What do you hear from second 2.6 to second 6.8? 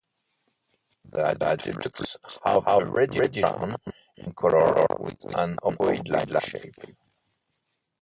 a reddish-brown in color with an ovoid like shape.